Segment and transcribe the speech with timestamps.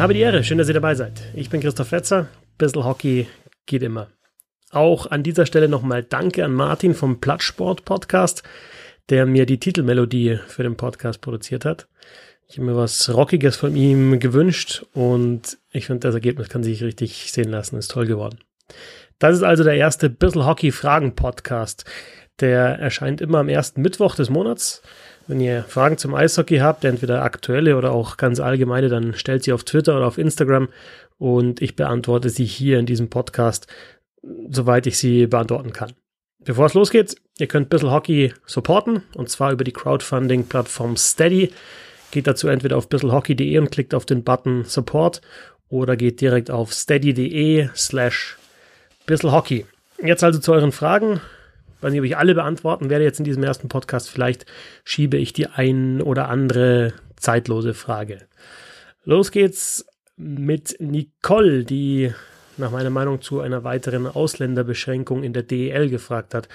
[0.00, 1.20] Habe die Ehre, schön, dass ihr dabei seid.
[1.34, 2.26] Ich bin Christoph Fetzer,
[2.56, 3.28] Bissl Hockey
[3.66, 4.08] geht immer.
[4.70, 8.42] Auch an dieser Stelle nochmal Danke an Martin vom Plattsport Podcast,
[9.10, 11.86] der mir die Titelmelodie für den Podcast produziert hat.
[12.48, 16.82] Ich habe mir was Rockiges von ihm gewünscht und ich finde, das Ergebnis kann sich
[16.82, 17.76] richtig sehen lassen.
[17.76, 18.38] Ist toll geworden.
[19.18, 21.84] Das ist also der erste Bissl Hockey Fragen Podcast.
[22.40, 24.80] Der erscheint immer am ersten Mittwoch des Monats.
[25.30, 29.52] Wenn ihr Fragen zum Eishockey habt, entweder aktuelle oder auch ganz allgemeine, dann stellt sie
[29.52, 30.68] auf Twitter oder auf Instagram
[31.18, 33.68] und ich beantworte sie hier in diesem Podcast,
[34.48, 35.92] soweit ich sie beantworten kann.
[36.40, 41.52] Bevor es losgeht, ihr könnt bisschen Hockey supporten und zwar über die Crowdfunding-Plattform Steady.
[42.10, 45.20] Geht dazu entweder auf bisselhockey.de und klickt auf den Button Support
[45.68, 48.36] oder geht direkt auf steady.de slash
[49.06, 49.64] bisselhockey.
[50.02, 51.20] Jetzt also zu euren Fragen
[51.80, 54.10] weiß nicht, ob ich alle beantworten werde jetzt in diesem ersten Podcast.
[54.10, 54.46] Vielleicht
[54.84, 58.26] schiebe ich die ein oder andere zeitlose Frage.
[59.04, 59.86] Los geht's
[60.16, 62.12] mit Nicole, die
[62.60, 66.48] nach meiner Meinung zu einer weiteren Ausländerbeschränkung in der DEL gefragt hat.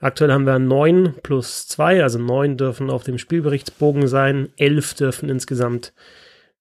[0.00, 5.28] Aktuell haben wir neun plus zwei, also neun dürfen auf dem Spielberichtsbogen sein, elf dürfen
[5.28, 5.92] insgesamt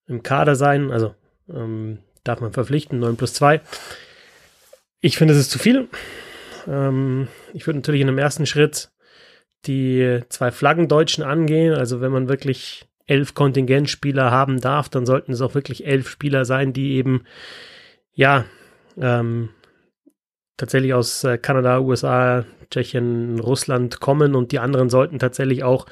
[0.07, 1.15] im Kader sein, also
[1.49, 3.61] ähm, darf man verpflichten, neun plus zwei.
[4.99, 5.87] Ich finde, es ist zu viel.
[6.67, 8.91] Ähm, ich würde natürlich in einem ersten Schritt
[9.65, 11.73] die zwei Flaggendeutschen angehen.
[11.73, 16.45] Also wenn man wirklich elf Kontingentspieler haben darf, dann sollten es auch wirklich elf Spieler
[16.45, 17.25] sein, die eben,
[18.13, 18.45] ja,
[18.99, 19.49] ähm,
[20.57, 25.85] tatsächlich aus äh, Kanada, USA, Tschechien, Russland kommen und die anderen sollten tatsächlich auch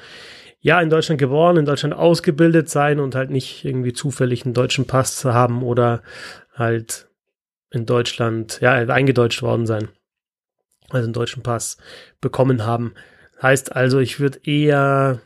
[0.60, 4.86] ja in Deutschland geboren, in Deutschland ausgebildet sein und halt nicht irgendwie zufällig einen deutschen
[4.86, 6.02] Pass haben oder
[6.54, 7.08] halt
[7.70, 9.88] in Deutschland ja eingedeutscht worden sein
[10.92, 11.76] also einen deutschen Pass
[12.20, 12.94] bekommen haben.
[13.42, 15.20] Heißt also, ich würde eher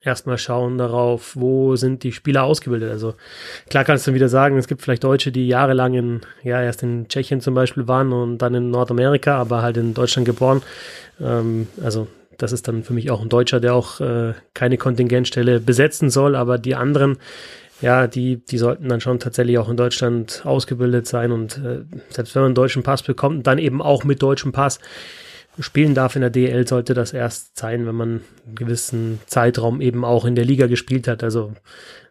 [0.00, 2.90] erstmal schauen darauf, wo sind die Spieler ausgebildet.
[2.90, 3.14] Also
[3.68, 7.08] klar kannst du wieder sagen, es gibt vielleicht Deutsche, die jahrelang in, ja, erst in
[7.08, 10.62] Tschechien zum Beispiel waren und dann in Nordamerika, aber halt in Deutschland geboren.
[11.20, 12.08] Ähm, also
[12.38, 16.36] das ist dann für mich auch ein Deutscher, der auch äh, keine Kontingentstelle besetzen soll,
[16.36, 17.18] aber die anderen,
[17.80, 22.34] ja, die, die sollten dann schon tatsächlich auch in Deutschland ausgebildet sein und äh, selbst
[22.34, 24.80] wenn man einen deutschen Pass bekommt, dann eben auch mit deutschem Pass
[25.60, 28.08] spielen darf in der DL, sollte das erst sein, wenn man
[28.46, 31.24] einen gewissen Zeitraum eben auch in der Liga gespielt hat.
[31.24, 31.52] Also,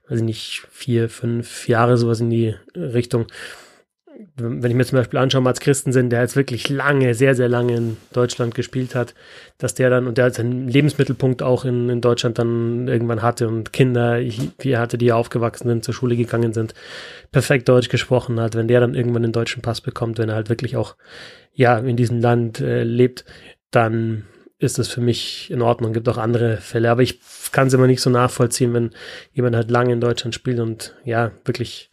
[0.09, 3.27] weiß ich nicht, vier, fünf Jahre sowas in die Richtung
[4.35, 7.75] wenn ich mir zum Beispiel anschaue, Mats Christensen, der jetzt wirklich lange, sehr, sehr lange
[7.75, 9.13] in Deutschland gespielt hat,
[9.57, 13.73] dass der dann, und der seinen Lebensmittelpunkt auch in, in Deutschland dann irgendwann hatte und
[13.73, 16.73] Kinder, wie er hatte, die aufgewachsen sind, zur Schule gegangen sind,
[17.31, 20.49] perfekt Deutsch gesprochen hat, wenn der dann irgendwann den deutschen Pass bekommt, wenn er halt
[20.49, 20.95] wirklich auch,
[21.53, 23.25] ja, in diesem Land äh, lebt,
[23.71, 24.23] dann
[24.59, 25.93] ist das für mich in Ordnung.
[25.93, 27.19] Gibt auch andere Fälle, aber ich
[27.51, 28.91] kann es immer nicht so nachvollziehen, wenn
[29.33, 31.89] jemand halt lange in Deutschland spielt und ja, wirklich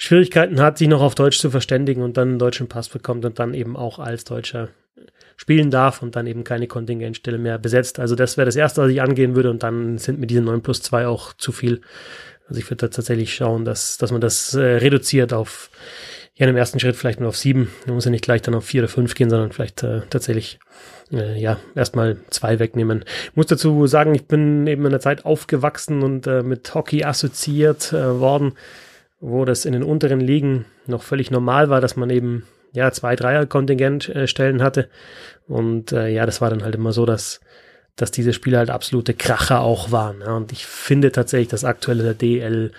[0.00, 3.38] Schwierigkeiten hat, sich noch auf Deutsch zu verständigen und dann einen deutschen Pass bekommt und
[3.40, 4.68] dann eben auch als Deutscher
[5.36, 7.98] spielen darf und dann eben keine Kontingentstelle mehr besetzt.
[7.98, 10.62] Also das wäre das Erste, was ich angehen würde und dann sind mir diese 9
[10.62, 11.80] plus 2 auch zu viel.
[12.48, 15.70] Also ich würde da tatsächlich schauen, dass, dass man das äh, reduziert auf,
[16.34, 17.70] ja, im ersten Schritt vielleicht nur auf sieben.
[17.86, 20.60] Man muss ja nicht gleich dann auf vier oder fünf gehen, sondern vielleicht äh, tatsächlich,
[21.12, 23.04] äh, ja, erstmal zwei wegnehmen.
[23.30, 27.04] Ich muss dazu sagen, ich bin eben in der Zeit aufgewachsen und äh, mit Hockey
[27.04, 28.54] assoziiert äh, worden
[29.20, 33.16] wo das in den unteren Ligen noch völlig normal war, dass man eben ja zwei
[33.16, 34.88] Dreier-Kontingentstellen äh, hatte.
[35.46, 37.40] Und äh, ja, das war dann halt immer so, dass,
[37.96, 40.20] dass diese Spiele halt absolute Kracher auch waren.
[40.20, 40.36] Ja.
[40.36, 42.72] Und ich finde tatsächlich, dass aktuell der DL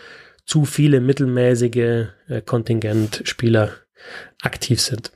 [0.46, 3.72] zu viele mittelmäßige äh, Kontingentspieler
[4.42, 5.12] aktiv sind.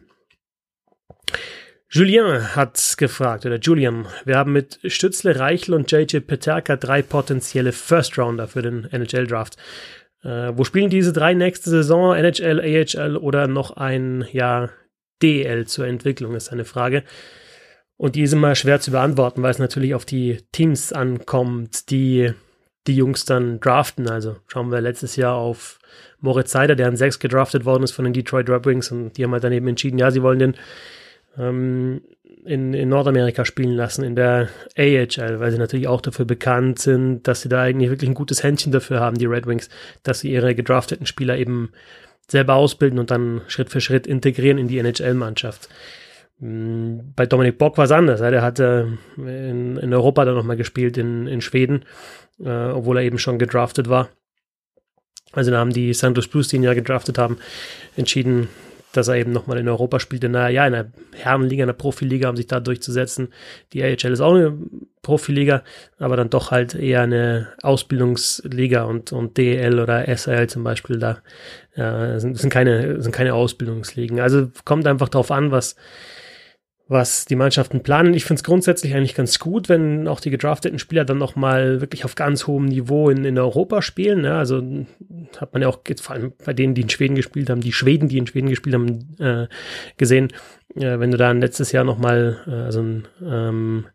[1.90, 7.72] Julien hat gefragt, oder Julian, wir haben mit Stützle, Reichel und JJ Peterka drei potenzielle
[7.72, 9.58] First-Rounder für den NHL-Draft.
[10.24, 12.16] Äh, wo spielen diese drei nächste Saison?
[12.16, 14.70] NHL, AHL oder noch ein Jahr
[15.22, 17.04] DL zur Entwicklung, ist eine Frage.
[17.98, 22.34] Und die ist immer schwer zu beantworten, weil es natürlich auf die Teams ankommt, die
[22.88, 24.10] die Jungs dann draften.
[24.10, 25.80] Also schauen wir letztes Jahr auf
[26.20, 29.24] Moritz Seider, der an sechs gedraftet worden ist von den Detroit Red Wings und die
[29.24, 30.56] haben halt dann eben entschieden, ja, sie wollen den
[31.38, 32.02] ähm,
[32.46, 37.28] in, in Nordamerika spielen lassen, in der AHL, weil sie natürlich auch dafür bekannt sind,
[37.28, 39.70] dass sie da eigentlich wirklich ein gutes Händchen dafür haben, die Red Wings,
[40.04, 41.72] dass sie ihre gedrafteten Spieler eben
[42.28, 45.70] selber ausbilden und dann Schritt für Schritt integrieren in die NHL-Mannschaft.
[46.40, 48.20] Mm, bei Dominik Bock war es anders.
[48.20, 51.86] Der hatte in, in Europa dann nochmal gespielt, in, in Schweden,
[52.40, 54.10] äh, obwohl er eben schon gedraftet war.
[55.32, 57.38] Also da haben die Santos Blues, die ihn ja gedraftet haben,
[57.96, 58.50] entschieden,
[58.94, 61.74] dass er eben nochmal in Europa spielt, in der, ja, in der Herrenliga, in der
[61.74, 63.30] Profiliga, um sich da durchzusetzen.
[63.74, 64.58] Die AHL ist auch eine
[65.02, 65.64] Profiliga,
[66.00, 71.18] aber dann doch halt eher eine Ausbildungsliga und, und DL oder SL zum Beispiel da
[71.76, 74.20] äh, sind, sind keine, sind keine Ausbildungsligen.
[74.20, 75.76] Also kommt einfach drauf an, was,
[76.88, 78.14] was die Mannschaften planen.
[78.14, 82.04] Ich finde es grundsätzlich eigentlich ganz gut, wenn auch die gedrafteten Spieler dann nochmal wirklich
[82.04, 84.26] auf ganz hohem Niveau in, in Europa spielen.
[84.26, 84.62] Ja, also
[85.40, 87.72] hat man ja auch jetzt vor allem bei denen, die in Schweden gespielt haben, die
[87.72, 89.48] Schweden, die in Schweden gespielt haben, äh,
[89.98, 90.28] gesehen.
[90.76, 93.86] Äh, wenn du dann letztes Jahr nochmal, äh, also ein ähm,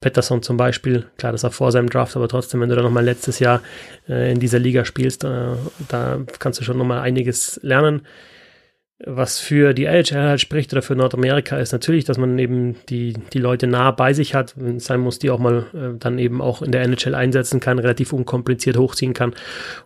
[0.00, 3.04] Pettersson zum Beispiel, klar, das war vor seinem Draft, aber trotzdem, wenn du da nochmal
[3.04, 3.62] letztes Jahr
[4.06, 5.54] äh, in dieser Liga spielst, äh,
[5.88, 8.02] da kannst du schon nochmal einiges lernen
[8.98, 13.14] was für die AHL halt spricht oder für Nordamerika ist natürlich, dass man eben die,
[13.32, 16.18] die Leute nah bei sich hat, wenn es sein muss, die auch mal äh, dann
[16.18, 19.34] eben auch in der NHL einsetzen kann, relativ unkompliziert hochziehen kann.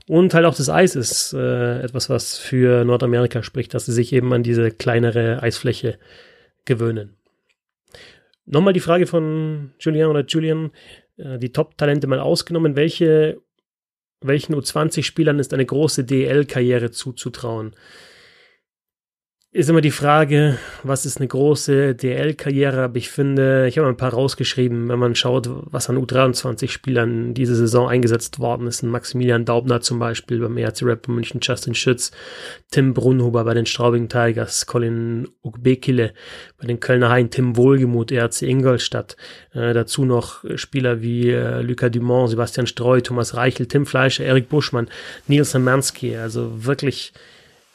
[0.07, 4.13] Und halt auch das Eis ist äh, etwas, was für Nordamerika spricht, dass sie sich
[4.13, 5.99] eben an diese kleinere Eisfläche
[6.67, 7.17] gewöhnen.
[8.45, 10.71] Nochmal die Frage von Julian oder Julian,
[11.17, 13.41] äh, die Top-Talente mal ausgenommen, welche,
[14.21, 17.75] welchen U20-Spielern ist eine große DL-Karriere zuzutrauen?
[19.51, 23.97] Ist immer die Frage, was ist eine große DL-Karriere, aber ich finde, ich habe ein
[23.97, 28.83] paar rausgeschrieben, wenn man schaut, was an U23-Spielern diese Saison eingesetzt worden ist.
[28.83, 32.11] Maximilian Daubner zum Beispiel beim ERC Rap München, Justin Schütz,
[32.71, 36.13] Tim Brunhuber bei den Straubing Tigers, Colin Ugbekile
[36.61, 39.17] bei den Kölner Hain, Tim Wohlgemuth, ERC Ingolstadt.
[39.55, 44.51] Äh, dazu noch Spieler wie äh, Lucas Dumont, Sebastian Streu, Thomas Reichel, Tim Fleischer, Erik
[44.51, 44.91] Buschmann,
[45.27, 46.17] Nils Samansky.
[46.17, 47.15] Also wirklich,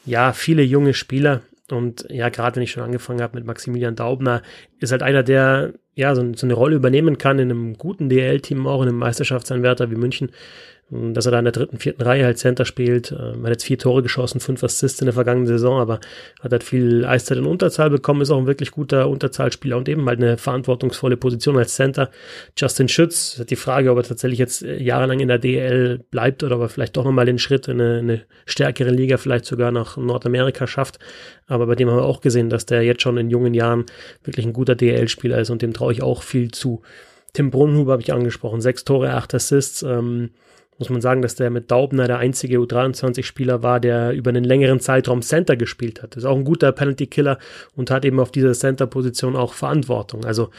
[0.06, 4.42] ja, viele junge Spieler und ja, gerade wenn ich schon angefangen habe mit Maximilian Daubner,
[4.80, 8.66] ist halt einer, der ja so, so eine Rolle übernehmen kann in einem guten DL-Team,
[8.66, 10.30] auch in einem Meisterschaftsanwärter wie München
[10.90, 13.10] dass er da in der dritten, vierten Reihe halt Center spielt.
[13.12, 15.98] Ähm, hat jetzt vier Tore geschossen, fünf Assists in der vergangenen Saison, aber
[16.40, 20.06] hat halt viel Eiszeit in Unterzahl bekommen, ist auch ein wirklich guter Unterzahlspieler und eben
[20.06, 22.10] halt eine verantwortungsvolle Position als Center.
[22.56, 26.42] Justin Schütz hat die Frage, ob er tatsächlich jetzt äh, jahrelang in der DL bleibt
[26.42, 29.72] oder ob er vielleicht doch nochmal den Schritt in eine, eine stärkere Liga, vielleicht sogar
[29.72, 30.98] nach Nordamerika schafft.
[31.46, 33.86] Aber bei dem haben wir auch gesehen, dass der jetzt schon in jungen Jahren
[34.22, 36.82] wirklich ein guter DL-Spieler ist und dem traue ich auch viel zu.
[37.32, 39.82] Tim Brunnhuber habe ich angesprochen, sechs Tore, acht Assists.
[39.82, 40.30] Ähm,
[40.78, 44.80] muss man sagen, dass der mit Daubner der einzige U23-Spieler war, der über einen längeren
[44.80, 46.16] Zeitraum Center gespielt hat.
[46.16, 47.38] Ist auch ein guter Penalty-Killer
[47.76, 50.24] und hat eben auf dieser Center-Position auch Verantwortung.
[50.24, 50.50] Also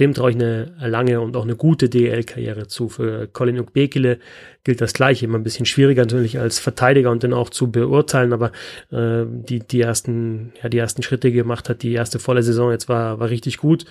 [0.00, 2.88] dem traue ich eine lange und auch eine gute DL-Karriere zu.
[2.88, 4.18] Für Colin Ukbekele
[4.62, 5.24] gilt das gleiche.
[5.24, 8.52] Immer ein bisschen schwieriger natürlich als Verteidiger und den auch zu beurteilen, aber
[8.92, 12.88] äh, die, die ersten, ja, die ersten Schritte gemacht hat, die erste volle Saison jetzt
[12.88, 13.86] war, war richtig gut.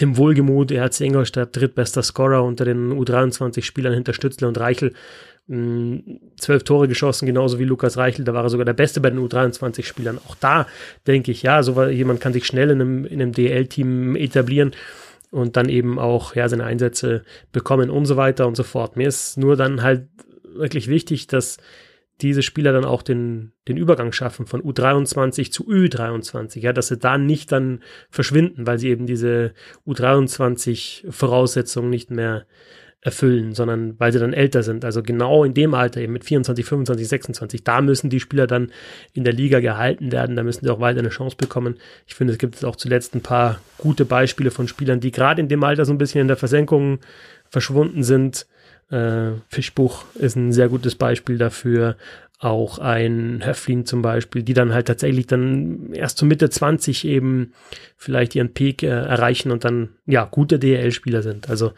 [0.00, 4.94] Tim Wohlgemuth, er hat Ingolstadt drittbester Scorer unter den U23-Spielern hinter Stützle und Reichel.
[5.46, 5.98] Mm,
[6.38, 8.24] zwölf Tore geschossen, genauso wie Lukas Reichel.
[8.24, 10.16] Da war er sogar der Beste bei den U23-Spielern.
[10.26, 10.66] Auch da
[11.06, 14.72] denke ich, ja, so jemand kann sich schnell in einem, in einem DL-Team etablieren
[15.32, 18.96] und dann eben auch ja, seine Einsätze bekommen und so weiter und so fort.
[18.96, 20.08] Mir ist nur dann halt
[20.44, 21.58] wirklich wichtig, dass
[22.22, 26.98] diese Spieler dann auch den, den Übergang schaffen von U23 zu Ü23, ja, dass sie
[26.98, 29.52] da nicht dann verschwinden, weil sie eben diese
[29.86, 32.46] U23-Voraussetzungen nicht mehr
[33.02, 34.84] erfüllen, sondern weil sie dann älter sind.
[34.84, 38.72] Also genau in dem Alter, eben mit 24, 25, 26, da müssen die Spieler dann
[39.14, 41.76] in der Liga gehalten werden, da müssen sie auch weiter eine Chance bekommen.
[42.06, 45.48] Ich finde, es gibt auch zuletzt ein paar gute Beispiele von Spielern, die gerade in
[45.48, 46.98] dem Alter so ein bisschen in der Versenkung
[47.48, 48.46] verschwunden sind,
[48.90, 51.96] äh, Fischbuch ist ein sehr gutes Beispiel dafür.
[52.38, 57.52] Auch ein Höflin zum Beispiel, die dann halt tatsächlich dann erst zur Mitte 20 eben
[57.96, 61.50] vielleicht ihren Peak äh, erreichen und dann ja gute DL-Spieler sind.
[61.50, 61.72] Also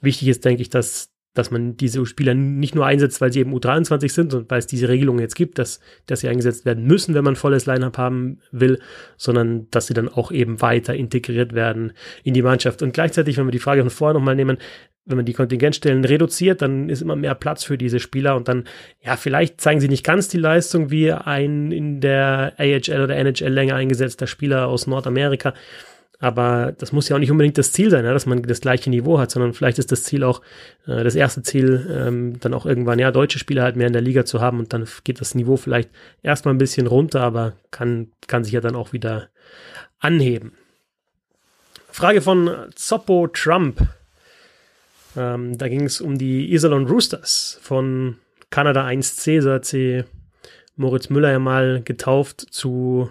[0.00, 3.54] wichtig ist, denke ich, dass dass man diese Spieler nicht nur einsetzt, weil sie eben
[3.54, 7.14] U23 sind und weil es diese Regelung jetzt gibt, dass, dass sie eingesetzt werden müssen,
[7.14, 8.80] wenn man volles Line-Up haben will,
[9.16, 11.92] sondern dass sie dann auch eben weiter integriert werden
[12.24, 12.82] in die Mannschaft.
[12.82, 14.58] Und gleichzeitig, wenn wir die Frage von vorher nochmal nehmen,
[15.06, 18.64] wenn man die Kontingentstellen reduziert, dann ist immer mehr Platz für diese Spieler und dann,
[19.00, 23.48] ja, vielleicht zeigen sie nicht ganz die Leistung wie ein in der AHL oder NHL
[23.48, 25.54] länger eingesetzter Spieler aus Nordamerika.
[26.20, 28.90] Aber das muss ja auch nicht unbedingt das Ziel sein, ja, dass man das gleiche
[28.90, 30.42] Niveau hat, sondern vielleicht ist das Ziel auch,
[30.86, 34.02] äh, das erste Ziel, ähm, dann auch irgendwann, ja, deutsche Spieler halt mehr in der
[34.02, 35.88] Liga zu haben und dann geht das Niveau vielleicht
[36.22, 39.28] erstmal ein bisschen runter, aber kann, kann sich ja dann auch wieder
[39.98, 40.52] anheben.
[41.90, 43.80] Frage von Zoppo Trump.
[45.16, 48.18] Ähm, da ging es um die Iserlohn Roosters von
[48.50, 50.04] Kanada 1C, so hat sie
[50.76, 53.10] Moritz Müller ja mal getauft zu,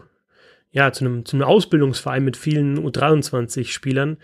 [0.71, 4.17] ja, zu einem, zu einem Ausbildungsverein mit vielen U23-Spielern.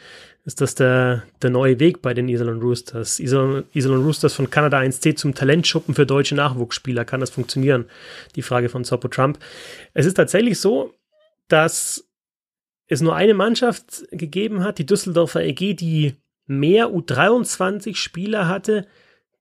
[0.44, 3.20] Ist das der, der neue Weg bei den Iserlohn Roosters?
[3.20, 7.04] Iserlohn, Roosters von Kanada 1C zum Talentschuppen für deutsche Nachwuchsspieler.
[7.04, 7.86] Kann das funktionieren?
[8.36, 9.40] Die Frage von Zoppo Trump.
[9.96, 10.94] Es ist tatsächlich so,
[11.48, 12.08] dass
[12.88, 18.86] es nur eine Mannschaft gegeben hat, die Düsseldorfer EG, die mehr U23 Spieler hatte,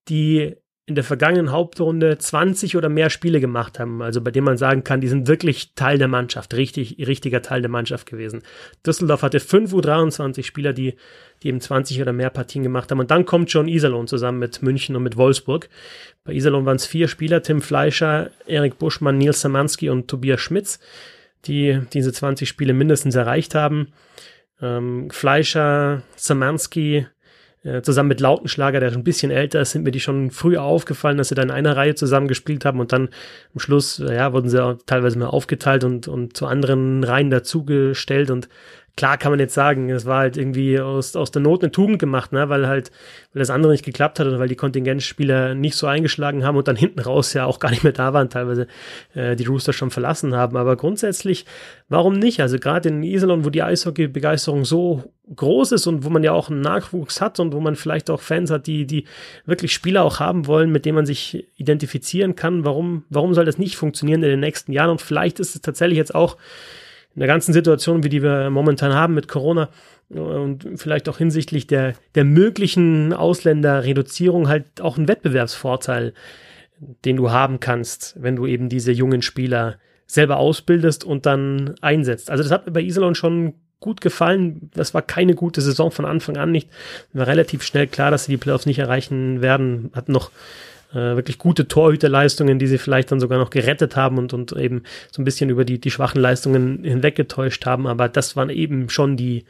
[0.08, 4.58] die in der vergangenen Hauptrunde 20 oder mehr Spiele gemacht haben, also bei denen man
[4.58, 8.42] sagen kann, die sind wirklich Teil der Mannschaft, richtig, richtiger Teil der Mannschaft gewesen.
[8.86, 10.96] Düsseldorf hatte 5 U23 Spieler, die,
[11.42, 13.00] die eben 20 oder mehr Partien gemacht haben.
[13.00, 15.70] Und dann kommt schon Iserlohn zusammen mit München und mit Wolfsburg.
[16.22, 20.80] Bei Iserlohn waren es vier Spieler, Tim Fleischer, Erik Buschmann, Nils Samanski und Tobias Schmitz,
[21.46, 23.88] die diese 20 Spiele mindestens erreicht haben.
[24.60, 27.06] Ähm, Fleischer, Samanski,
[27.64, 30.56] äh, zusammen mit Lautenschlager, der schon ein bisschen älter ist, sind mir die schon früh
[30.56, 33.08] aufgefallen, dass sie da in einer Reihe zusammen gespielt haben und dann
[33.54, 38.30] am Schluss, ja, wurden sie auch teilweise mal aufgeteilt und, und zu anderen Reihen dazugestellt
[38.30, 38.48] und
[38.96, 41.98] klar kann man jetzt sagen, es war halt irgendwie aus, aus der Not eine Tugend
[41.98, 42.48] gemacht, ne?
[42.48, 42.92] weil halt,
[43.32, 46.68] weil das andere nicht geklappt hat oder weil die Kontingentspieler nicht so eingeschlagen haben und
[46.68, 48.68] dann hinten raus ja auch gar nicht mehr da waren, teilweise
[49.14, 50.56] äh, die Rooster schon verlassen haben.
[50.56, 51.44] Aber grundsätzlich,
[51.88, 52.40] warum nicht?
[52.40, 56.48] Also gerade in Iserlohn, wo die Eishockey-Begeisterung so groß ist und wo man ja auch
[56.48, 59.06] einen Nachwuchs hat und wo man vielleicht auch Fans hat, die, die
[59.44, 63.58] wirklich Spieler auch haben wollen, mit denen man sich identifizieren kann, warum, warum soll das
[63.58, 64.90] nicht funktionieren in den nächsten Jahren?
[64.90, 66.36] Und vielleicht ist es tatsächlich jetzt auch
[67.14, 69.68] in der ganzen Situation, wie die wir momentan haben mit Corona
[70.10, 76.12] und vielleicht auch hinsichtlich der, der möglichen Ausländerreduzierung halt auch ein Wettbewerbsvorteil,
[77.04, 82.30] den du haben kannst, wenn du eben diese jungen Spieler selber ausbildest und dann einsetzt.
[82.30, 84.70] Also das hat mir bei Iserlohn schon gut gefallen.
[84.74, 86.68] Das war keine gute Saison von Anfang an nicht.
[87.12, 89.90] War relativ schnell klar, dass sie die Playoffs nicht erreichen werden.
[89.94, 90.30] Hat noch
[90.94, 94.84] äh, wirklich gute Torhüterleistungen, die sie vielleicht dann sogar noch gerettet haben und, und eben
[95.10, 97.86] so ein bisschen über die, die schwachen Leistungen hinweggetäuscht haben.
[97.86, 99.44] Aber das waren eben schon die,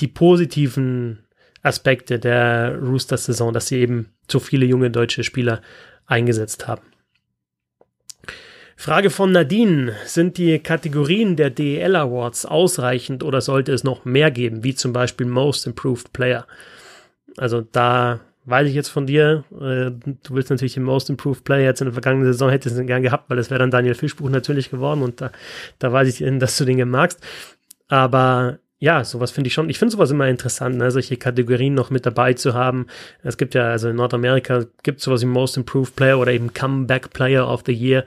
[0.00, 1.20] die positiven
[1.62, 5.60] Aspekte der Roosters-Saison, dass sie eben so viele junge deutsche Spieler
[6.06, 6.82] eingesetzt haben.
[8.76, 9.96] Frage von Nadine.
[10.04, 14.92] Sind die Kategorien der DEL Awards ausreichend oder sollte es noch mehr geben, wie zum
[14.92, 16.46] Beispiel Most Improved Player?
[17.36, 21.64] Also da weiß ich jetzt von dir, äh, du willst natürlich den Most Improved Player
[21.64, 24.30] jetzt in der vergangenen Saison hättest du gern gehabt, weil das wäre dann Daniel Fischbuch
[24.30, 25.30] natürlich geworden und da,
[25.78, 27.20] da weiß ich, dass du den magst.
[27.88, 29.68] Aber ja, sowas finde ich schon.
[29.70, 32.86] Ich finde sowas immer interessant, ne, solche Kategorien noch mit dabei zu haben.
[33.24, 36.54] Es gibt ja, also in Nordamerika gibt es sowas wie Most Improved Player oder eben
[36.54, 38.04] Comeback Player of the Year.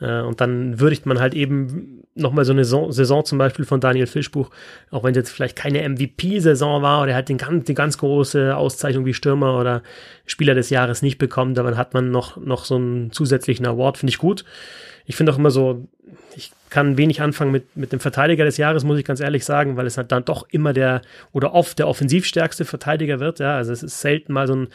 [0.00, 3.80] Äh, und dann würdigt man halt eben nochmal so eine Saison, Saison zum Beispiel von
[3.80, 4.50] Daniel Fischbuch,
[4.90, 7.98] auch wenn es jetzt vielleicht keine MVP-Saison war oder er hat den ganz, die ganz
[7.98, 9.82] große Auszeichnung wie Stürmer oder
[10.26, 14.10] Spieler des Jahres nicht bekommen, dann hat man noch, noch so einen zusätzlichen Award, finde
[14.10, 14.44] ich gut.
[15.04, 15.86] Ich finde auch immer so,
[16.36, 19.76] ich kann wenig anfangen mit, mit dem Verteidiger des Jahres, muss ich ganz ehrlich sagen,
[19.76, 23.38] weil es halt dann doch immer der oder oft der offensivstärkste Verteidiger wird.
[23.38, 24.68] Ja, also es ist selten mal so ein,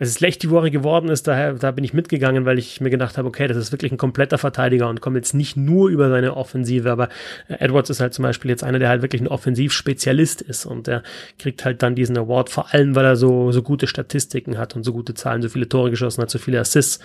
[0.00, 3.26] es ist Woche geworden ist, daher, da bin ich mitgegangen, weil ich mir gedacht habe,
[3.26, 6.90] okay, das ist wirklich ein kompletter Verteidiger und kommt jetzt nicht nur über seine Offensive,
[6.90, 7.08] aber
[7.48, 11.02] Edwards ist halt zum Beispiel jetzt einer, der halt wirklich ein Offensivspezialist ist und der
[11.38, 14.84] kriegt halt dann diesen Award, vor allem, weil er so, so gute Statistiken hat und
[14.84, 17.00] so gute Zahlen, so viele Tore geschossen hat, so viele Assists.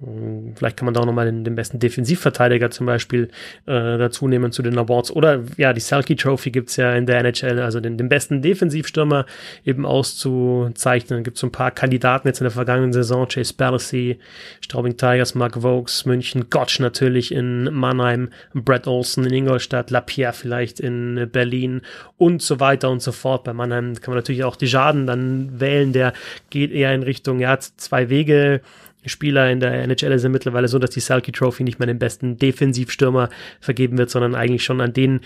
[0.00, 3.28] Vielleicht kann man da auch nochmal den, den besten Defensivverteidiger zum Beispiel
[3.66, 5.12] äh, dazu nehmen zu den Awards.
[5.12, 9.24] Oder ja, die Selkie Trophy gibt's ja in der NHL, also den, den besten Defensivstürmer
[9.64, 11.22] eben auszuzeichnen.
[11.22, 13.28] Gibt so ein paar Kandidaten jetzt in der vergangenen Saison.
[13.28, 14.18] Chase Balassi,
[14.60, 20.80] Straubing Tigers, Mark Vokes, München, Gotch natürlich in Mannheim, Brett Olsen in Ingolstadt, Lapierre vielleicht
[20.80, 21.82] in Berlin
[22.18, 23.44] und so weiter und so fort.
[23.44, 25.92] Bei Mannheim kann man natürlich auch die Schaden dann wählen.
[25.92, 26.14] Der
[26.50, 28.60] geht eher in Richtung, ja, zwei Wege
[29.08, 31.98] Spieler in der NHL ist ja mittlerweile so, dass die Selkie Trophy nicht mehr den
[31.98, 33.28] besten Defensivstürmer
[33.60, 35.20] vergeben wird, sondern eigentlich schon an den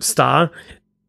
[0.00, 0.50] Star,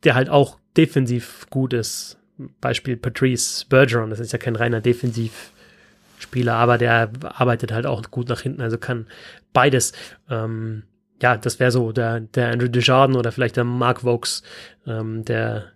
[0.04, 2.18] der halt auch defensiv gut ist.
[2.60, 8.28] Beispiel Patrice Bergeron, das ist ja kein reiner Defensivspieler, aber der arbeitet halt auch gut
[8.30, 9.08] nach hinten, also kann
[9.54, 9.94] beides.
[10.30, 10.84] Ähm,
[11.22, 14.44] ja, das wäre so der, der Andrew Desjardins oder vielleicht der Mark Vokes,
[14.86, 15.72] ähm, der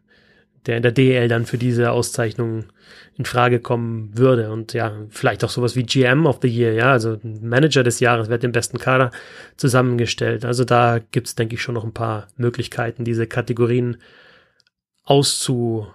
[0.65, 2.65] der in der DL dann für diese Auszeichnung
[3.15, 4.51] in Frage kommen würde.
[4.51, 8.29] Und ja, vielleicht auch sowas wie GM of the Year, ja, also Manager des Jahres
[8.29, 9.11] wird den besten Kader
[9.57, 10.45] zusammengestellt.
[10.45, 13.97] Also da gibt's denke ich, schon noch ein paar Möglichkeiten, diese Kategorien
[15.03, 15.93] auszubauen.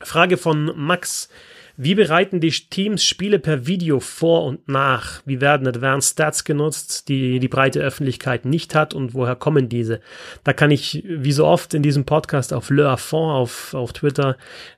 [0.00, 1.28] Frage von Max.
[1.76, 5.20] Wie bereiten die Teams Spiele per Video vor und nach?
[5.26, 10.00] Wie werden Advanced Stats genutzt, die die breite Öffentlichkeit nicht hat und woher kommen diese?
[10.42, 14.36] Da kann ich, wie so oft in diesem Podcast, auf Le Affond auf, auf Twitter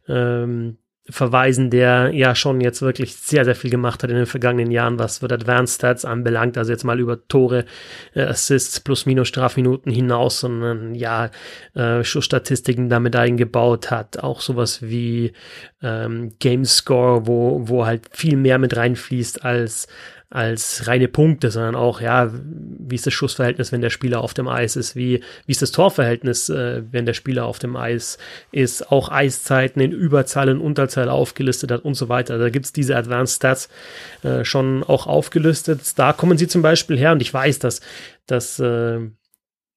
[0.08, 0.78] ähm,
[1.10, 4.98] verweisen, der ja schon jetzt wirklich sehr, sehr viel gemacht hat in den vergangenen Jahren,
[4.98, 7.64] was wird Advanced Stats anbelangt, also jetzt mal über Tore,
[8.14, 11.30] äh, Assists, plus minus Strafminuten hinaus, sondern ja,
[11.74, 15.32] äh, Schussstatistiken damit eingebaut hat, auch sowas wie
[15.82, 19.88] ähm, Game Score, wo, wo halt viel mehr mit reinfließt als
[20.30, 24.46] als reine Punkte, sondern auch, ja, wie ist das Schussverhältnis, wenn der Spieler auf dem
[24.46, 28.18] Eis ist, wie, wie ist das Torverhältnis, äh, wenn der Spieler auf dem Eis
[28.52, 32.36] ist, auch Eiszeiten in Überzahl und Unterzahl aufgelistet hat und so weiter.
[32.36, 33.70] Da gibt's diese Advanced Stats
[34.22, 35.80] äh, schon auch aufgelistet.
[35.98, 37.80] Da kommen sie zum Beispiel her und ich weiß, dass,
[38.26, 39.00] dass äh,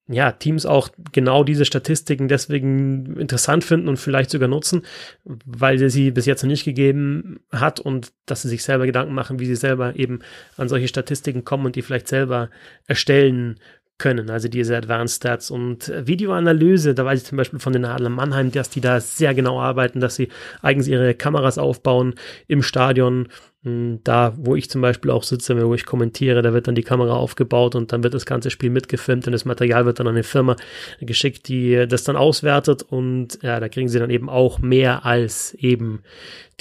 [0.07, 4.83] ja, Teams auch genau diese Statistiken deswegen interessant finden und vielleicht sogar nutzen,
[5.23, 9.13] weil sie sie bis jetzt noch nicht gegeben hat und dass sie sich selber Gedanken
[9.13, 10.19] machen, wie sie selber eben
[10.57, 12.49] an solche Statistiken kommen und die vielleicht selber
[12.87, 13.59] erstellen
[14.01, 18.09] können, also diese Advanced Stats und Videoanalyse, da weiß ich zum Beispiel von den Adler
[18.09, 20.29] Mannheim, dass die da sehr genau arbeiten, dass sie
[20.63, 22.15] eigens ihre Kameras aufbauen
[22.47, 23.27] im Stadion
[23.63, 27.13] da, wo ich zum Beispiel auch sitze, wo ich kommentiere, da wird dann die Kamera
[27.13, 30.23] aufgebaut und dann wird das ganze Spiel mitgefilmt und das Material wird dann an eine
[30.23, 30.55] Firma
[30.99, 35.53] geschickt, die das dann auswertet und ja, da kriegen sie dann eben auch mehr als
[35.53, 36.01] eben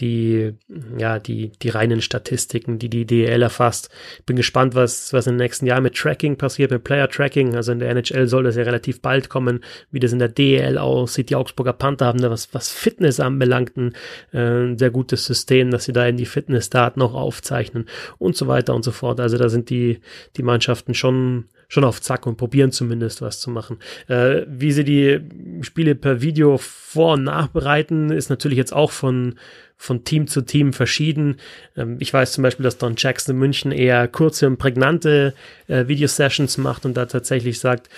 [0.00, 0.54] die,
[0.97, 3.90] ja, die, die reinen Statistiken, die die DL erfasst.
[4.25, 7.54] Bin gespannt, was, was im nächsten Jahr mit Tracking passiert, mit Player Tracking.
[7.54, 10.78] Also in der NHL soll das ja relativ bald kommen, wie das in der DL
[10.78, 11.30] aussieht.
[11.30, 13.95] Die Augsburger Panther haben da was, was Fitness anbelangt, ein
[14.33, 17.87] äh, sehr gutes System, dass sie da in die Fitnessdaten Daten auch aufzeichnen
[18.19, 19.21] und so weiter und so fort.
[19.21, 20.01] Also da sind die,
[20.37, 23.79] die Mannschaften schon schon auf Zack und probieren zumindest was zu machen.
[24.09, 25.21] Äh, wie sie die
[25.63, 29.39] Spiele per Video vor- und nachbereiten, ist natürlich jetzt auch von,
[29.77, 31.37] von Team zu Team verschieden.
[31.77, 35.33] Ähm, ich weiß zum Beispiel, dass Don Jackson in München eher kurze und prägnante
[35.69, 37.89] äh, Video-Sessions macht und da tatsächlich sagt,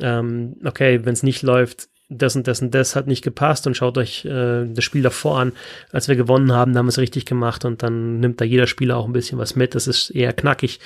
[0.00, 3.76] ähm, okay, wenn es nicht läuft, das und das und das hat nicht gepasst und
[3.76, 5.52] schaut euch äh, das Spiel davor an.
[5.90, 8.96] Als wir gewonnen haben, haben wir es richtig gemacht und dann nimmt da jeder Spieler
[8.96, 9.74] auch ein bisschen was mit.
[9.74, 10.80] Das ist eher knackig.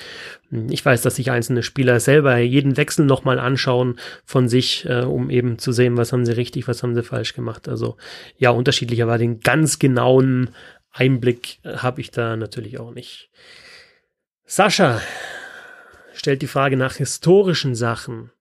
[0.69, 5.29] Ich weiß, dass sich einzelne Spieler selber jeden Wechsel nochmal anschauen von sich, äh, um
[5.29, 7.67] eben zu sehen, was haben sie richtig, was haben sie falsch gemacht.
[7.67, 7.97] Also
[8.37, 10.49] ja, unterschiedlich, aber den ganz genauen
[10.91, 13.29] Einblick äh, habe ich da natürlich auch nicht.
[14.45, 15.01] Sascha
[16.13, 18.31] stellt die Frage nach historischen Sachen.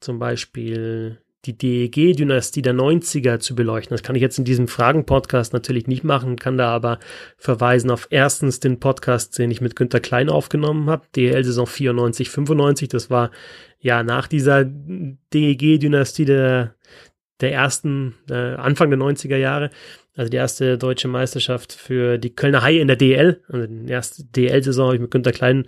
[0.00, 3.94] Zum Beispiel die DEG-Dynastie der 90er zu beleuchten.
[3.94, 7.00] Das kann ich jetzt in diesem Fragen-Podcast natürlich nicht machen, kann da aber
[7.36, 12.88] verweisen auf erstens den Podcast, den ich mit Günter Klein aufgenommen habe, DEL-Saison 94, 95.
[12.88, 13.30] Das war
[13.80, 16.76] ja nach dieser DEG-Dynastie der,
[17.40, 19.70] der ersten, äh, Anfang der 90er Jahre.
[20.14, 23.42] Also die erste deutsche Meisterschaft für die Kölner Haie in der DL.
[23.48, 25.66] Also die erste DL-Saison habe ich mit Günter Klein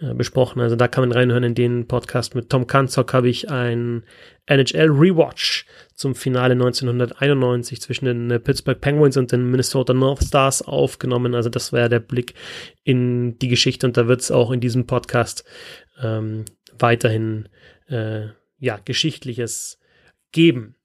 [0.00, 0.60] äh, besprochen.
[0.60, 1.42] Also da kann man reinhören.
[1.42, 4.04] In den Podcast mit Tom Kanzock habe ich ein
[4.46, 10.62] NHL Rewatch zum Finale 1991 zwischen den äh, Pittsburgh Penguins und den Minnesota North Stars
[10.62, 11.34] aufgenommen.
[11.34, 12.34] Also das wäre der Blick
[12.84, 15.44] in die Geschichte und da wird es auch in diesem Podcast
[16.00, 16.44] ähm,
[16.78, 17.48] weiterhin
[17.88, 18.26] äh,
[18.60, 19.80] ja Geschichtliches
[20.30, 20.76] geben.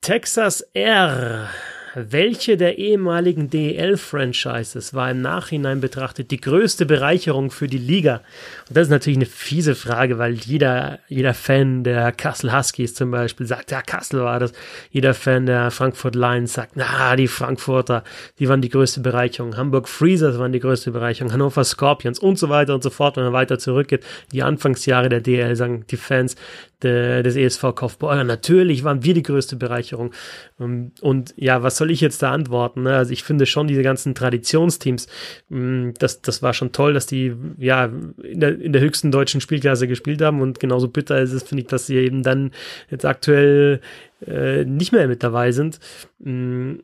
[0.00, 1.50] Texas Air
[1.94, 8.22] welche der ehemaligen DEL-Franchises war im Nachhinein betrachtet die größte Bereicherung für die Liga?
[8.68, 13.10] Und das ist natürlich eine fiese Frage, weil jeder, jeder Fan der Kassel Huskies zum
[13.10, 14.52] Beispiel sagt, ja, Kassel war das.
[14.90, 18.04] Jeder Fan der Frankfurt Lions sagt, na, die Frankfurter,
[18.38, 19.56] die waren die größte Bereicherung.
[19.56, 21.32] Hamburg Freezers waren die größte Bereicherung.
[21.32, 23.16] Hannover Scorpions und so weiter und so fort.
[23.16, 26.36] Wenn man weiter zurückgeht, die Anfangsjahre der DL sagen die Fans,
[26.82, 28.24] de, des ESV Kaufbeurer.
[28.24, 30.12] Natürlich waren wir die größte Bereicherung.
[30.58, 32.84] Ähm, und ja, was soll ich jetzt da antworten?
[32.84, 32.94] Ne?
[32.94, 35.08] Also ich finde schon diese ganzen Traditionsteams,
[35.48, 37.86] mm, das, das war schon toll, dass die ja
[38.22, 40.40] in der, in der höchsten deutschen Spielklasse gespielt haben.
[40.40, 42.52] Und genauso bitter ist es, finde ich, dass sie eben dann
[42.90, 43.80] jetzt aktuell
[44.24, 45.80] äh, nicht mehr mit dabei sind.
[46.20, 46.74] Mm,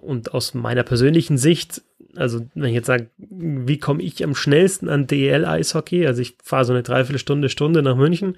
[0.00, 1.82] und aus meiner persönlichen Sicht
[2.16, 6.08] also wenn ich jetzt sage, wie komme ich am schnellsten an DEL-Eishockey?
[6.08, 8.34] Also ich fahre so eine Dreiviertelstunde, Stunde nach München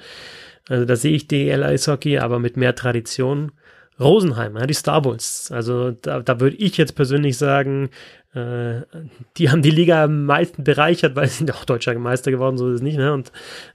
[0.69, 3.53] also da sehe ich DEL Eishockey, aber mit mehr Tradition.
[4.01, 5.51] Rosenheim, ja, die Star Bulls.
[5.53, 7.91] Also da, da würde ich jetzt persönlich sagen,
[8.35, 8.81] äh,
[9.37, 12.69] die haben die Liga am meisten bereichert, weil sie sind auch deutscher Meister geworden, so
[12.69, 12.97] ist es nicht.
[12.97, 13.13] Ne?
[13.13, 13.31] Und,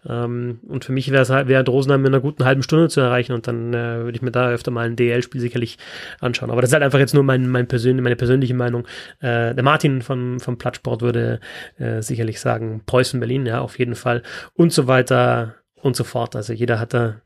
[0.08, 3.00] ähm, und für mich wäre es halt, wäre Rosenheim in einer guten halben Stunde zu
[3.00, 5.78] erreichen und dann äh, würde ich mir da öfter mal ein DL-Spiel sicherlich
[6.20, 6.50] anschauen.
[6.50, 8.88] Aber das ist halt einfach jetzt nur mein, mein persönlich, meine persönliche Meinung.
[9.20, 11.40] Äh, der Martin vom, vom Plattsport würde
[11.78, 14.24] äh, sicherlich sagen, Preußen Berlin, ja, auf jeden Fall.
[14.56, 16.36] Und so weiter und so fort.
[16.36, 17.22] Also jeder hat da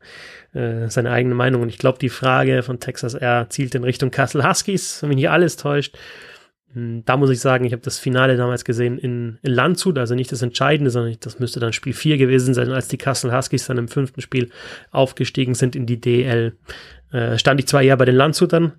[0.52, 1.62] äh, seine eigene Meinung.
[1.62, 5.16] Und ich glaube, die Frage von Texas Air zielt in Richtung Castle Huskies, wenn mich
[5.16, 5.96] nicht alles täuscht.
[6.74, 10.14] Hm, da muss ich sagen, ich habe das Finale damals gesehen in, in Landshut, also
[10.14, 13.66] nicht das Entscheidende, sondern das müsste dann Spiel 4 gewesen sein, als die Castle Huskies
[13.66, 14.50] dann im fünften Spiel
[14.90, 16.56] aufgestiegen sind in die DL.
[17.12, 18.72] Äh, stand ich zwar eher bei den Landshutern,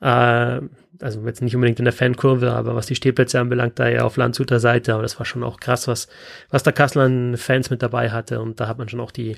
[0.00, 0.60] äh,
[1.00, 4.16] also jetzt nicht unbedingt in der Fankurve, aber was die Stehplätze anbelangt, da eher auf
[4.16, 6.08] Landshuter Seite, aber das war schon auch krass, was,
[6.50, 9.36] was der Kassel an Fans mit dabei hatte und da hat man schon auch die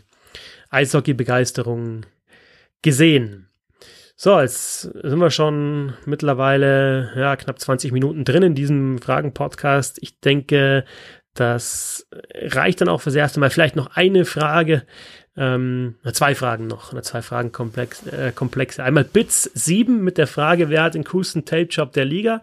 [0.70, 2.06] Eishockey-Begeisterung
[2.82, 3.46] gesehen.
[4.16, 9.98] So, jetzt sind wir schon mittlerweile ja, knapp 20 Minuten drin in diesem Fragen-Podcast.
[10.02, 10.84] Ich denke,
[11.34, 13.50] Das reicht dann auch fürs erste Mal.
[13.50, 14.82] Vielleicht noch eine Frage,
[15.36, 18.82] ähm, zwei Fragen noch, zwei Fragen komplex, äh, komplexe.
[18.82, 22.42] Einmal Bits 7 mit der Frage, wer hat den coolsten Tape-Job der Liga?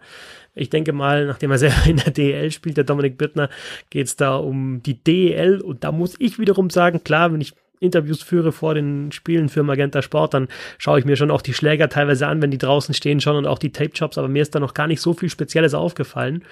[0.54, 3.50] Ich denke mal, nachdem er selber in der DEL spielt, der Dominik Bittner,
[3.90, 7.54] geht es da um die DEL und da muss ich wiederum sagen, klar, wenn ich
[7.80, 11.54] Interviews führe vor den Spielen für Magenta Sport, dann schaue ich mir schon auch die
[11.54, 14.42] Schläger teilweise an, wenn die draußen stehen schon und auch die Tape Chops, aber mir
[14.42, 16.44] ist da noch gar nicht so viel Spezielles aufgefallen.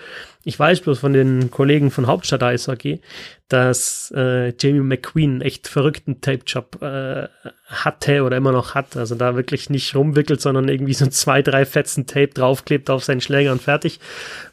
[0.44, 3.00] Ich weiß bloß von den Kollegen von Hauptstadt Eishockey,
[3.48, 7.28] dass äh, Jamie McQueen echt verrückten Tape Chop äh,
[7.66, 8.96] hatte oder immer noch hat.
[8.96, 13.20] Also da wirklich nicht rumwickelt, sondern irgendwie so zwei, drei Fetzen Tape draufklebt auf seinen
[13.20, 14.00] Schläger und fertig.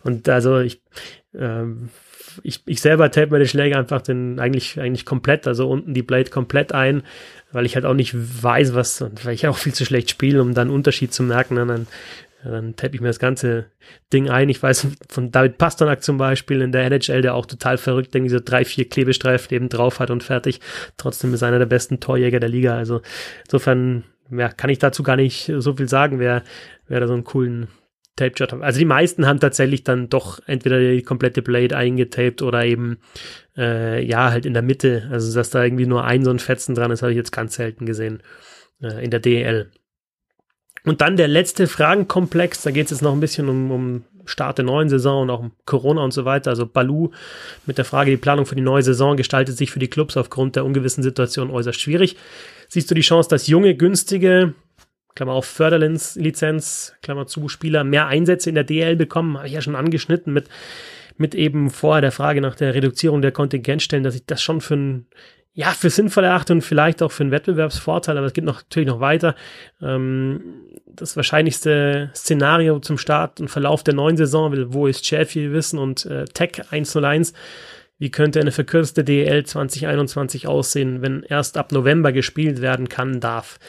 [0.04, 0.82] Und also ich
[1.36, 1.90] ähm,
[2.44, 6.30] ich, ich selber tape meine Schläge einfach den, eigentlich, eigentlich komplett, also unten die Blade
[6.30, 7.04] komplett ein,
[7.52, 10.42] weil ich halt auch nicht weiß, was, und weil ich auch viel zu schlecht spiele,
[10.42, 11.58] um dann einen Unterschied zu merken.
[11.58, 11.88] Und dann,
[12.44, 13.66] dann tape ich mir das ganze
[14.12, 14.50] Ding ein.
[14.50, 18.34] Ich weiß von David Pasternak zum Beispiel in der NHL, der auch total verrückt irgendwie
[18.34, 20.60] so drei, vier Klebestreifen eben drauf hat und fertig.
[20.98, 22.76] Trotzdem ist einer der besten Torjäger der Liga.
[22.76, 23.02] Also
[23.46, 26.44] insofern ja, kann ich dazu gar nicht so viel sagen, wer,
[26.88, 27.68] wer da so einen coolen
[28.16, 32.64] Tape Shot Also die meisten haben tatsächlich dann doch entweder die komplette Blade eingetaped oder
[32.64, 33.00] eben
[33.58, 35.08] äh, ja halt in der Mitte.
[35.12, 37.56] Also dass da irgendwie nur ein so ein Fetzen dran ist, habe ich jetzt ganz
[37.56, 38.22] selten gesehen
[38.82, 39.72] äh, in der DL.
[40.86, 44.58] Und dann der letzte Fragenkomplex, da geht es jetzt noch ein bisschen um, um Start
[44.58, 46.52] der neuen Saison und auch um Corona und so weiter.
[46.52, 47.12] Also Balu
[47.66, 50.56] mit der Frage, die Planung für die neue Saison gestaltet sich für die Clubs aufgrund
[50.56, 52.18] der ungewissen Situation äußerst schwierig.
[52.68, 54.54] Siehst du die Chance, dass junge, günstige,
[55.16, 59.62] Klammer auf Förderlizenz, Klammer zu, Spieler mehr Einsätze in der DL bekommen, habe ich ja
[59.62, 60.50] schon angeschnitten mit,
[61.18, 64.76] mit eben vorher der Frage nach der Reduzierung der Kontingentstellen, dass ich das schon für
[64.76, 65.08] ein,
[65.54, 68.90] ja, für sinnvoll erachte und vielleicht auch für einen Wettbewerbsvorteil, aber es geht noch, natürlich
[68.90, 69.36] noch weiter.
[69.82, 70.42] Ähm,
[70.88, 76.06] das wahrscheinlichste Szenario zum Start und Verlauf der neuen Saison wo ist Sheffield Wissen und
[76.06, 77.34] äh, Tech 101
[78.00, 83.60] wie könnte eine verkürzte DL 2021 aussehen, wenn erst ab November gespielt werden kann, darf?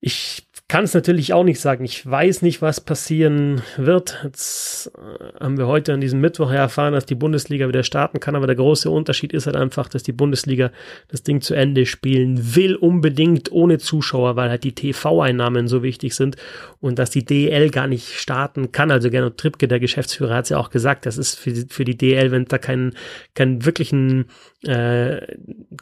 [0.00, 1.84] Ich kann es natürlich auch nicht sagen.
[1.84, 4.18] Ich weiß nicht, was passieren wird.
[4.24, 8.34] Jetzt äh, haben wir heute an diesem Mittwoch erfahren, dass die Bundesliga wieder starten kann,
[8.34, 10.72] aber der große Unterschied ist halt einfach, dass die Bundesliga
[11.06, 16.16] das Ding zu Ende spielen will, unbedingt ohne Zuschauer, weil halt die TV-Einnahmen so wichtig
[16.16, 16.34] sind
[16.80, 18.90] und dass die DL gar nicht starten kann.
[18.90, 21.96] Also Gernot Trippke, der Geschäftsführer, hat es ja auch gesagt, das ist für, für die
[21.96, 22.96] DL, wenn da keinen,
[23.34, 24.26] keinen wirklichen,
[24.64, 25.20] äh,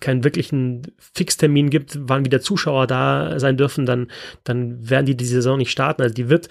[0.00, 4.08] keinen wirklichen Fixtermin gibt, wann wieder Zuschauer da sein dürfen, dann,
[4.44, 6.02] dann werden die die Saison nicht starten.
[6.02, 6.48] Also die wird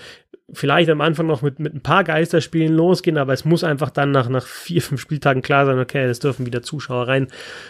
[0.51, 4.11] vielleicht am Anfang noch mit, mit ein paar Geisterspielen losgehen, aber es muss einfach dann
[4.11, 7.27] nach, nach vier, fünf Spieltagen klar sein, okay, es dürfen wieder Zuschauer rein.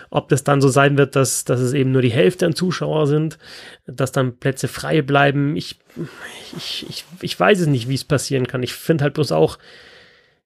[0.09, 3.07] Ob das dann so sein wird, dass, dass es eben nur die Hälfte an Zuschauer
[3.07, 3.37] sind,
[3.85, 5.79] dass dann Plätze frei bleiben, ich,
[6.57, 8.63] ich, ich, ich weiß es nicht, wie es passieren kann.
[8.63, 9.59] Ich finde halt bloß auch,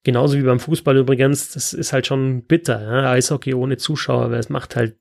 [0.04, 3.12] genauso wie beim Fußball übrigens, das ist halt schon bitter, ja?
[3.12, 4.96] Eishockey ohne Zuschauer, weil es macht halt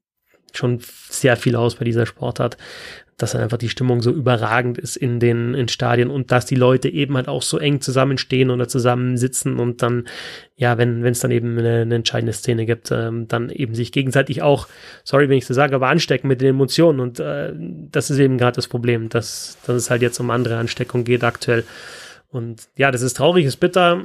[0.55, 2.57] schon sehr viel aus bei dieser Sportart
[3.16, 6.55] dass dann einfach die Stimmung so überragend ist in den in Stadien und dass die
[6.55, 10.07] Leute eben halt auch so eng zusammenstehen oder zusammensitzen und dann,
[10.57, 14.42] ja, wenn es dann eben eine, eine, entscheidende Szene gibt, ähm, dann eben sich gegenseitig
[14.42, 14.68] auch,
[15.02, 18.37] sorry, wenn ich so sage, aber anstecken mit den Emotionen und äh, das ist eben
[18.37, 21.64] gerade das Problem, dass, dass es halt jetzt um andere Ansteckung geht aktuell.
[22.29, 24.05] Und ja, das ist traurig, ist bitter.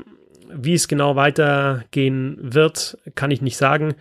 [0.54, 3.96] Wie es genau weitergehen wird, kann ich nicht sagen.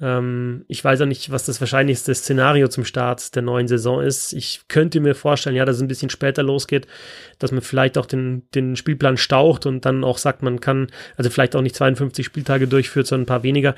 [0.00, 4.32] Ähm, ich weiß auch nicht, was das wahrscheinlichste Szenario zum Start der neuen Saison ist.
[4.32, 6.86] Ich könnte mir vorstellen, ja, dass es ein bisschen später losgeht,
[7.38, 11.30] dass man vielleicht auch den, den Spielplan staucht und dann auch sagt, man kann, also
[11.30, 13.74] vielleicht auch nicht 52 Spieltage durchführt, sondern ein paar weniger.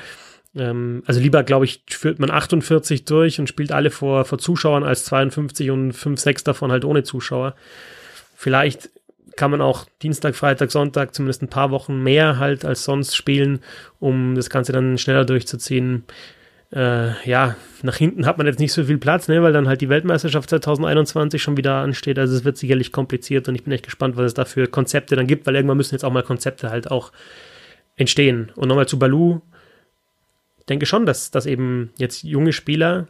[0.57, 4.83] Ähm, also lieber, glaube ich, führt man 48 durch und spielt alle vor, vor Zuschauern
[4.83, 7.55] als 52 und 5, 6 davon halt ohne Zuschauer.
[8.35, 8.91] Vielleicht
[9.39, 13.61] kann man auch Dienstag, Freitag, Sonntag zumindest ein paar Wochen mehr halt als sonst spielen,
[14.01, 16.05] um das Ganze dann schneller durchzuziehen.
[16.73, 19.81] Äh, ja, nach hinten hat man jetzt nicht so viel Platz, ne, weil dann halt
[19.81, 22.19] die Weltmeisterschaft 2021 schon wieder ansteht.
[22.19, 25.15] Also es wird sicherlich kompliziert und ich bin echt gespannt, was es da für Konzepte
[25.15, 27.13] dann gibt, weil irgendwann müssen jetzt auch mal Konzepte halt auch
[27.97, 28.51] entstehen.
[28.57, 29.41] Und nochmal zu Balu.
[30.59, 33.07] Ich denke schon, dass, dass eben jetzt junge Spieler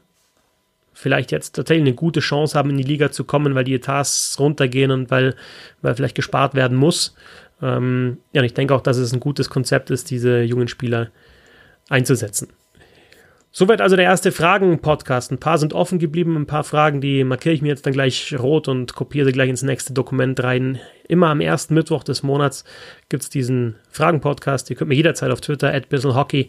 [0.99, 4.37] vielleicht jetzt tatsächlich eine gute Chance haben, in die Liga zu kommen, weil die Etats
[4.41, 5.37] runtergehen und weil,
[5.81, 7.15] weil vielleicht gespart werden muss.
[7.63, 11.11] Ähm, ja, und ich denke auch, dass es ein gutes Konzept ist, diese jungen Spieler
[11.89, 12.49] einzusetzen.
[13.51, 15.33] Soweit also der erste Fragen-Podcast.
[15.33, 18.39] Ein paar sind offen geblieben, ein paar Fragen, die markiere ich mir jetzt dann gleich
[18.39, 20.79] rot und kopiere sie gleich ins nächste Dokument rein.
[21.09, 22.65] Immer am ersten Mittwoch des Monats
[23.09, 24.69] gibt es diesen Fragen-Podcast.
[24.69, 26.49] Ihr könnt mir jederzeit auf Twitter at Hockey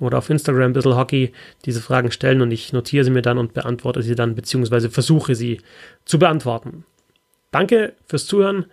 [0.00, 1.32] oder auf Instagram Hockey
[1.66, 5.34] diese Fragen stellen und ich notiere sie mir dann und beantworte sie dann, beziehungsweise versuche
[5.34, 5.60] sie
[6.06, 6.84] zu beantworten.
[7.50, 8.66] Danke fürs Zuhören.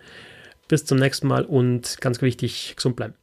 [0.68, 3.14] Bis zum nächsten Mal und ganz wichtig, gesund bleiben.